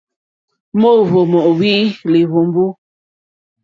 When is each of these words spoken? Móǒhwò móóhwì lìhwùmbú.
Móǒhwò 0.79 1.21
móóhwì 1.31 1.71
lìhwùmbú. 2.11 2.65